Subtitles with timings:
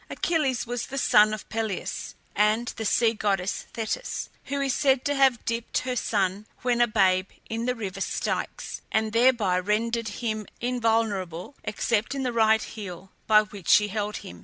[0.09, 5.13] Achilles was the son of Peleus and the sea goddess Thetis, who is said to
[5.13, 10.47] have dipped her son, when a babe, in the river Styx, and thereby rendered him
[10.59, 14.39] invulnerable, except in the right heel, by which she held him.